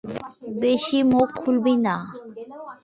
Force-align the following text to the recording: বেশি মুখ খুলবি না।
বেশি 0.61 0.99
মুখ 1.11 1.27
খুলবি 1.41 1.73
না। 1.85 1.95